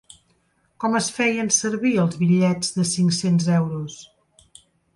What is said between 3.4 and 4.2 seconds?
euros?